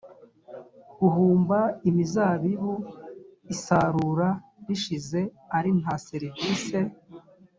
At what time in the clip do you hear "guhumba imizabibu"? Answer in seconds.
0.99-2.73